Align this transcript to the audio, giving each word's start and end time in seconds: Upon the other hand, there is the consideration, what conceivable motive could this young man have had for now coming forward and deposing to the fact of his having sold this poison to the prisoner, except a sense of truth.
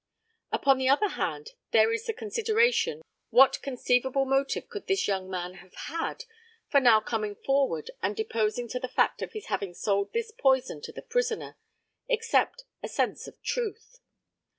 Upon 0.51 0.79
the 0.79 0.89
other 0.89 1.09
hand, 1.09 1.51
there 1.69 1.93
is 1.93 2.07
the 2.07 2.13
consideration, 2.13 3.03
what 3.29 3.61
conceivable 3.61 4.25
motive 4.25 4.67
could 4.67 4.87
this 4.87 5.07
young 5.07 5.29
man 5.29 5.53
have 5.61 5.75
had 5.75 6.23
for 6.67 6.79
now 6.79 7.01
coming 7.01 7.35
forward 7.35 7.91
and 8.01 8.15
deposing 8.15 8.67
to 8.69 8.79
the 8.79 8.87
fact 8.87 9.21
of 9.21 9.33
his 9.33 9.45
having 9.45 9.75
sold 9.75 10.11
this 10.11 10.31
poison 10.31 10.81
to 10.81 10.91
the 10.91 11.03
prisoner, 11.03 11.55
except 12.09 12.63
a 12.81 12.87
sense 12.87 13.27
of 13.27 13.39
truth. 13.43 13.99